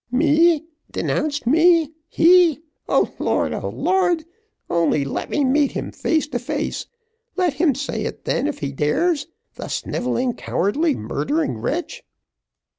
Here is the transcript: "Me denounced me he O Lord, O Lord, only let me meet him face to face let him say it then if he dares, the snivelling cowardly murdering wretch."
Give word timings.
"Me 0.11 0.65
denounced 0.89 1.45
me 1.45 1.93
he 2.09 2.59
O 2.89 3.13
Lord, 3.19 3.53
O 3.53 3.69
Lord, 3.69 4.25
only 4.67 5.05
let 5.05 5.29
me 5.29 5.45
meet 5.45 5.73
him 5.73 5.91
face 5.91 6.25
to 6.29 6.39
face 6.39 6.87
let 7.35 7.53
him 7.53 7.75
say 7.75 8.05
it 8.05 8.25
then 8.25 8.47
if 8.47 8.57
he 8.61 8.71
dares, 8.71 9.27
the 9.53 9.67
snivelling 9.67 10.33
cowardly 10.33 10.95
murdering 10.95 11.59
wretch." 11.59 12.01